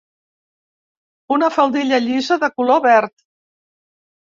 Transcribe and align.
Una 1.35 1.51
faldilla 1.59 2.01
llisa 2.07 2.39
de 2.47 2.51
color 2.59 2.83
verd. 2.89 3.17